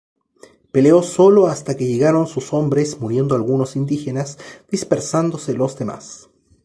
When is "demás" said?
5.77-6.27